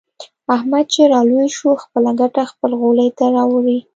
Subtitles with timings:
[0.55, 1.69] احمد چې را لوی شو.
[1.83, 3.79] خپله ګټه خپل غولي ته راوړي.